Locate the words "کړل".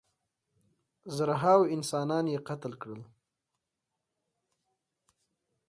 2.81-3.01